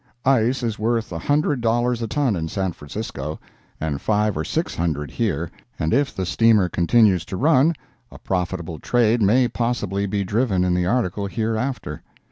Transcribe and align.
Ice 0.25 0.63
is 0.63 0.79
worth 0.79 1.11
a 1.11 1.19
hundred 1.19 1.61
dollars 1.61 2.01
a 2.01 2.07
ton 2.07 2.35
in 2.35 2.47
San 2.47 2.71
Francisco, 2.71 3.39
and 3.79 4.01
five 4.01 4.35
or 4.35 4.43
six 4.43 4.73
hundred 4.73 5.11
here, 5.11 5.51
and 5.77 5.93
if 5.93 6.11
the 6.15 6.25
steamer 6.25 6.67
continues 6.67 7.23
to 7.25 7.37
run, 7.37 7.75
a 8.11 8.17
profitable 8.17 8.79
trade 8.79 9.21
may 9.21 9.47
possibly 9.47 10.07
be 10.07 10.23
driven 10.23 10.63
in 10.63 10.73
the 10.73 10.87
article 10.87 11.27
here 11.27 11.55
after. 11.55 12.01